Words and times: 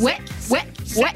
ouais, 0.00 0.16
ouais, 0.50 0.62
ouais. 0.96 1.14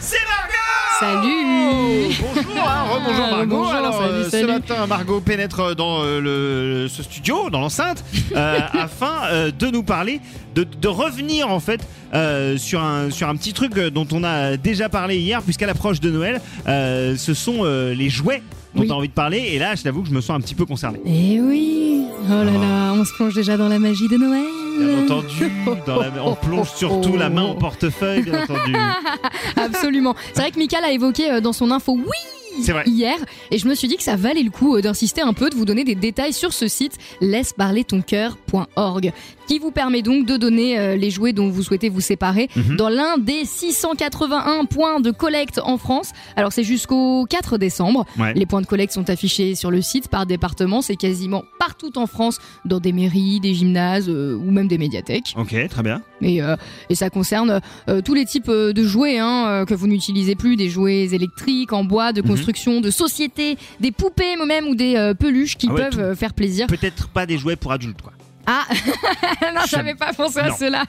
C'est 0.00 0.18
Margot 0.28 0.52
Salut 1.00 2.14
Bonjour, 2.34 2.68
hein, 2.68 2.82
rebonjour 2.94 3.24
Ah, 3.26 3.30
Margot. 3.36 3.56
bonjour, 3.56 3.72
Alors, 3.72 3.94
salut, 4.02 4.12
euh, 4.14 4.30
ce 4.30 4.46
matin, 4.46 4.86
Margot 4.86 5.20
pénètre 5.20 5.74
dans 5.74 6.02
euh, 6.02 6.20
le, 6.20 6.88
ce 6.88 7.02
studio, 7.02 7.50
dans 7.50 7.60
l'enceinte, 7.60 8.04
euh, 8.36 8.58
afin 8.74 9.24
euh, 9.30 9.50
de 9.50 9.66
nous 9.68 9.82
parler, 9.82 10.20
de, 10.54 10.64
de 10.64 10.88
revenir 10.88 11.48
en 11.50 11.60
fait 11.60 11.80
euh, 12.14 12.56
sur, 12.58 12.82
un, 12.82 13.10
sur 13.10 13.28
un 13.28 13.36
petit 13.36 13.52
truc 13.52 13.74
dont 13.74 14.06
on 14.12 14.22
a 14.22 14.56
déjà 14.56 14.88
parlé 14.88 15.18
hier, 15.18 15.42
puisqu'à 15.42 15.66
l'approche 15.66 16.00
de 16.00 16.10
Noël, 16.10 16.40
euh, 16.68 17.16
ce 17.16 17.34
sont 17.34 17.60
euh, 17.64 17.94
les 17.94 18.08
jouets 18.10 18.42
dont 18.74 18.82
Oui. 18.82 18.86
on 18.90 18.94
a 18.94 18.96
envie 18.96 19.08
de 19.08 19.12
parler. 19.14 19.38
Et 19.52 19.58
là, 19.58 19.74
je 19.74 19.82
t'avoue 19.82 20.02
que 20.02 20.08
je 20.08 20.14
me 20.14 20.20
sens 20.20 20.36
un 20.36 20.40
petit 20.40 20.54
peu 20.54 20.66
concerné. 20.66 21.00
Eh 21.04 21.40
oui 21.40 22.04
Oh 22.30 22.44
là 22.44 22.44
là, 22.44 22.92
on 22.94 23.04
se 23.04 23.12
plonge 23.14 23.34
déjà 23.34 23.56
dans 23.56 23.68
la 23.68 23.78
magie 23.80 24.08
de 24.08 24.16
Noël 24.16 24.44
Bien 24.78 25.02
entendu, 25.04 25.50
dans 25.86 26.00
la- 26.00 26.24
on 26.24 26.34
plonge 26.34 26.70
surtout 26.74 27.16
la 27.16 27.28
main 27.30 27.44
au 27.44 27.54
portefeuille, 27.54 28.22
bien 28.22 28.42
entendu. 28.42 28.74
Absolument. 29.56 30.14
C'est 30.34 30.40
vrai 30.40 30.50
que 30.50 30.58
Michael 30.58 30.84
a 30.84 30.92
évoqué 30.92 31.30
euh, 31.30 31.40
dans 31.40 31.52
son 31.52 31.70
info 31.70 31.92
oui 31.96 32.62
vrai. 32.68 32.82
hier 32.86 33.16
et 33.50 33.56
je 33.58 33.66
me 33.66 33.74
suis 33.74 33.88
dit 33.88 33.96
que 33.96 34.02
ça 34.02 34.14
valait 34.16 34.42
le 34.42 34.50
coup 34.50 34.76
euh, 34.76 34.82
d'insister 34.82 35.22
un 35.22 35.32
peu, 35.32 35.48
de 35.50 35.54
vous 35.54 35.64
donner 35.64 35.84
des 35.84 35.94
détails 35.94 36.32
sur 36.34 36.52
ce 36.52 36.68
site 36.68 36.98
laisse-parler-ton-cœur.org 37.20 39.12
qui 39.52 39.58
vous 39.58 39.70
permet 39.70 40.00
donc 40.00 40.24
de 40.24 40.38
donner 40.38 40.78
euh, 40.78 40.96
les 40.96 41.10
jouets 41.10 41.34
dont 41.34 41.50
vous 41.50 41.62
souhaitez 41.62 41.90
vous 41.90 42.00
séparer 42.00 42.48
Mhm. 42.56 42.76
dans 42.76 42.88
l'un 42.88 43.18
des 43.18 43.44
681 43.44 44.64
points 44.64 44.98
de 45.00 45.10
collecte 45.10 45.60
en 45.62 45.76
France. 45.76 46.12
Alors 46.36 46.54
c'est 46.54 46.64
jusqu'au 46.64 47.26
4 47.28 47.58
décembre. 47.58 48.06
Ouais. 48.18 48.32
Les 48.32 48.46
points 48.46 48.62
de 48.62 48.66
collecte 48.66 48.94
sont 48.94 49.10
affichés 49.10 49.54
sur 49.54 49.70
le 49.70 49.82
site 49.82 50.08
par 50.08 50.24
département, 50.24 50.80
c'est 50.80 50.96
quasiment 50.96 51.44
partout 51.58 51.98
en 51.98 52.06
France 52.06 52.38
dans 52.64 52.80
des 52.80 52.92
mairies, 52.94 53.40
des 53.40 53.52
gymnases 53.52 54.08
euh, 54.08 54.34
ou 54.36 54.50
même 54.50 54.68
des 54.68 54.78
médiathèques. 54.78 55.34
Ok, 55.36 55.54
très 55.68 55.82
bien. 55.82 56.00
Et, 56.22 56.40
euh, 56.42 56.56
et 56.88 56.94
ça 56.94 57.10
concerne 57.10 57.60
euh, 57.90 58.00
tous 58.00 58.14
les 58.14 58.24
types 58.24 58.50
de 58.50 58.82
jouets 58.84 59.18
hein, 59.18 59.66
que 59.68 59.74
vous 59.74 59.86
n'utilisez 59.86 60.34
plus, 60.34 60.56
des 60.56 60.70
jouets 60.70 61.12
électriques, 61.12 61.74
en 61.74 61.84
bois, 61.84 62.14
de 62.14 62.22
Mhm. 62.22 62.28
construction, 62.28 62.80
de 62.80 62.90
société, 62.90 63.58
des 63.80 63.92
poupées 63.92 64.36
même 64.46 64.66
ou 64.68 64.74
des 64.74 65.12
peluches 65.18 65.56
qui 65.58 65.66
Ah 65.68 65.74
ouais, 65.74 65.90
peuvent 65.90 66.14
faire 66.16 66.32
plaisir. 66.32 66.66
Peut-être 66.68 67.08
pas 67.08 67.26
des 67.26 67.36
jouets 67.36 67.56
pour 67.56 67.72
adultes, 67.72 68.00
quoi. 68.00 68.12
Ah 68.46 68.64
non, 69.54 69.60
j'avais 69.68 69.94
pas 69.94 70.12
pensé 70.12 70.40
à 70.40 70.48
Non. 70.48 70.56
cela. 70.58 70.84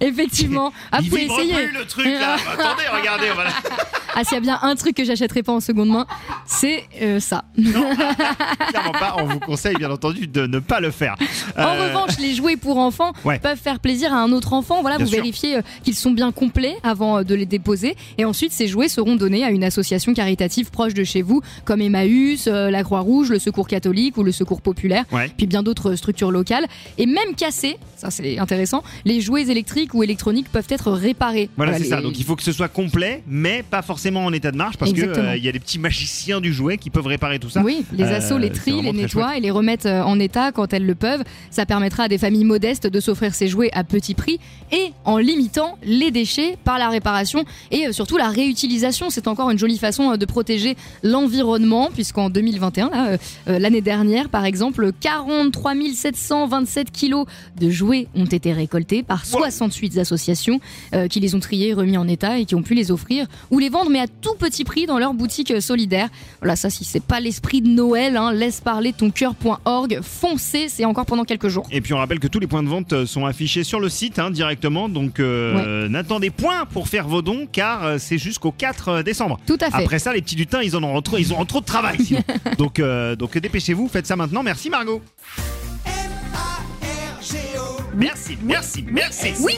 Effectivement. 0.00 0.72
Ah, 0.92 0.98
vous 1.00 1.08
pouvez 1.08 1.24
essayer. 1.24 1.54
plus 1.54 1.72
le 1.72 1.86
truc 1.86 2.06
là. 2.06 2.34
Attendez, 2.52 2.82
regardez, 2.92 3.30
voilà. 3.34 3.50
Ah, 4.20 4.24
s'il 4.24 4.34
y 4.34 4.38
a 4.38 4.40
bien 4.40 4.58
un 4.62 4.74
truc 4.74 4.96
que 4.96 5.04
j'achèterai 5.04 5.44
pas 5.44 5.52
en 5.52 5.60
seconde 5.60 5.90
main, 5.90 6.04
c'est 6.44 6.82
euh, 7.02 7.20
ça. 7.20 7.44
Clairement 7.56 8.92
pas. 8.92 9.16
On 9.18 9.26
vous 9.26 9.38
conseille 9.38 9.76
bien 9.76 9.90
entendu 9.92 10.26
de 10.26 10.46
ne 10.46 10.58
pas 10.58 10.80
le 10.80 10.90
faire. 10.90 11.14
En 11.56 11.62
Euh, 11.62 11.86
revanche, 11.88 12.18
les 12.18 12.34
jouets 12.34 12.56
pour 12.56 12.78
enfants 12.78 13.12
Ouais. 13.24 13.38
peuvent 13.38 13.58
faire 13.58 13.78
plaisir 13.78 14.12
à 14.12 14.16
un 14.16 14.32
autre 14.32 14.52
enfant. 14.54 14.80
Voilà, 14.80 14.96
Bien 14.96 15.04
vous 15.06 15.12
sûr. 15.12 15.20
vérifiez 15.22 15.56
euh, 15.58 15.62
qu'ils 15.84 15.94
sont 15.94 16.10
bien 16.10 16.32
complets 16.32 16.76
avant 16.82 17.22
de 17.22 17.34
les 17.34 17.46
déposer. 17.46 17.94
Et 18.18 18.24
ensuite, 18.24 18.52
ces 18.52 18.66
jouets 18.66 18.88
seront 18.88 19.14
donnés 19.14 19.44
à 19.44 19.50
une 19.50 19.62
association 19.62 20.14
caritative 20.14 20.70
proche 20.70 20.94
de 20.94 21.04
chez 21.04 21.22
vous, 21.22 21.40
comme 21.64 21.80
Emmaüs, 21.80 22.46
la 22.46 22.82
Croix-Rouge, 22.82 23.30
le 23.30 23.38
Secours 23.38 23.68
catholique 23.68 24.16
ou 24.16 24.24
le 24.24 24.32
Secours 24.32 24.62
populaire, 24.62 25.04
Ouais. 25.12 25.30
puis 25.36 25.46
bien 25.46 25.62
d'autres 25.62 25.94
structures 25.94 26.32
locales. 26.32 26.66
Et 26.98 27.06
même 27.06 27.34
cassés, 27.36 27.76
ça 27.96 28.10
c'est 28.10 28.38
intéressant, 28.38 28.82
les 29.04 29.20
jouets 29.20 29.42
électriques 29.48 29.94
ou 29.94 30.02
électroniques 30.02 30.48
peuvent 30.50 30.66
être 30.70 30.90
réparés. 30.90 31.50
Voilà, 31.56 31.74
c'est 31.74 31.84
les- 31.84 31.88
ça. 31.90 32.00
Donc 32.00 32.18
il 32.18 32.24
faut 32.24 32.34
que 32.34 32.42
ce 32.42 32.52
soit 32.52 32.68
complet, 32.68 33.22
mais 33.28 33.62
pas 33.62 33.82
forcément 33.82 34.07
en 34.16 34.32
état 34.32 34.50
de 34.50 34.56
marche, 34.56 34.76
parce 34.76 34.92
qu'il 34.92 35.00
y 35.42 35.48
a 35.48 35.52
des 35.52 35.60
petits 35.60 35.78
magiciens 35.78 36.40
du 36.40 36.52
jouet 36.52 36.78
qui 36.78 36.90
peuvent 36.90 37.06
réparer 37.06 37.38
tout 37.38 37.50
ça. 37.50 37.62
Oui, 37.62 37.84
les 37.92 38.04
Euh, 38.04 38.16
assos 38.16 38.38
les 38.38 38.50
trient, 38.50 38.82
les 38.82 38.92
nettoient 38.92 39.36
et 39.36 39.40
les 39.40 39.50
remettent 39.50 39.86
euh, 39.86 40.02
en 40.02 40.18
état 40.18 40.50
quand 40.52 40.72
elles 40.72 40.86
le 40.86 40.94
peuvent. 40.94 41.22
Ça 41.50 41.66
permettra 41.66 42.04
à 42.04 42.08
des 42.08 42.18
familles 42.18 42.44
modestes 42.44 42.86
de 42.86 43.00
s'offrir 43.00 43.34
ces 43.34 43.48
jouets 43.48 43.70
à 43.72 43.84
petit 43.84 44.14
prix 44.14 44.38
et 44.72 44.92
en 45.04 45.18
limitant 45.18 45.78
les 45.84 46.10
déchets 46.10 46.56
par 46.64 46.78
la 46.78 46.88
réparation 46.88 47.44
et 47.70 47.88
euh, 47.88 47.92
surtout 47.92 48.16
la 48.16 48.28
réutilisation. 48.28 49.10
C'est 49.10 49.28
encore 49.28 49.50
une 49.50 49.58
jolie 49.58 49.78
façon 49.78 50.12
euh, 50.12 50.16
de 50.16 50.24
protéger 50.24 50.76
l'environnement 51.02 51.90
puisqu'en 51.92 52.30
2021, 52.30 52.90
là, 52.90 53.08
euh, 53.10 53.16
euh, 53.48 53.58
l'année 53.58 53.80
dernière 53.80 54.28
par 54.28 54.44
exemple, 54.44 54.92
43 55.00 55.74
727 55.94 56.90
kilos 56.90 57.26
de 57.60 57.70
jouets 57.70 58.06
ont 58.14 58.24
été 58.24 58.52
récoltés 58.52 59.02
par 59.02 59.26
68 59.26 59.98
associations 59.98 60.60
euh, 60.94 61.08
qui 61.08 61.20
les 61.20 61.34
ont 61.34 61.40
triés, 61.40 61.74
remis 61.74 61.96
en 61.96 62.06
état 62.08 62.38
et 62.38 62.44
qui 62.44 62.54
ont 62.54 62.62
pu 62.62 62.74
les 62.74 62.90
offrir 62.90 63.26
ou 63.50 63.58
les 63.58 63.68
vendre 63.68 63.87
mais 63.88 64.00
à 64.00 64.06
tout 64.06 64.34
petit 64.38 64.64
prix 64.64 64.86
dans 64.86 64.98
leur 64.98 65.14
boutique 65.14 65.60
solidaire. 65.60 66.08
Voilà, 66.40 66.56
ça 66.56 66.70
si 66.70 66.84
c'est 66.84 67.02
pas 67.02 67.20
l'esprit 67.20 67.62
de 67.62 67.68
Noël, 67.68 68.16
hein, 68.16 68.32
laisse 68.32 68.60
parler 68.60 68.92
ton 68.92 69.10
cœur.org, 69.10 70.00
foncez, 70.02 70.68
c'est 70.68 70.84
encore 70.84 71.06
pendant 71.06 71.24
quelques 71.24 71.48
jours. 71.48 71.66
Et 71.70 71.80
puis 71.80 71.94
on 71.94 71.98
rappelle 71.98 72.20
que 72.20 72.28
tous 72.28 72.40
les 72.40 72.46
points 72.46 72.62
de 72.62 72.68
vente 72.68 72.92
euh, 72.92 73.06
sont 73.06 73.26
affichés 73.26 73.64
sur 73.64 73.80
le 73.80 73.88
site 73.88 74.18
hein, 74.18 74.30
directement, 74.30 74.88
donc 74.88 75.20
euh, 75.20 75.88
n'attendez 75.88 76.30
point 76.30 76.66
pour 76.66 76.88
faire 76.88 77.08
vos 77.08 77.22
dons 77.22 77.46
car 77.50 77.84
euh, 77.84 77.96
c'est 77.98 78.18
jusqu'au 78.18 78.52
4 78.52 79.02
décembre. 79.02 79.38
Tout 79.46 79.58
à 79.60 79.70
fait. 79.70 79.82
Après 79.82 79.98
ça, 79.98 80.12
les 80.12 80.22
petits 80.22 80.36
lutins, 80.36 80.62
ils 80.62 80.76
en 80.76 80.82
ont 80.82 81.00
trop, 81.02 81.18
ils 81.18 81.32
ont 81.32 81.44
trop 81.44 81.60
de 81.60 81.66
travail. 81.66 81.98
donc, 82.58 82.78
euh, 82.78 83.16
donc 83.16 83.36
dépêchez-vous, 83.36 83.88
faites 83.88 84.06
ça 84.06 84.16
maintenant. 84.16 84.42
Merci 84.42 84.70
Margot. 84.70 85.02
Merci, 87.94 88.38
merci, 88.44 88.84
merci. 88.88 89.32
Oui. 89.40 89.54